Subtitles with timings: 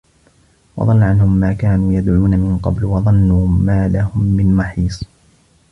[0.77, 5.03] وَضَلَّ عَنهُم ما كانوا يَدعونَ مِن قَبلُ وَظَنّوا ما لَهُم مِن مَحيصٍ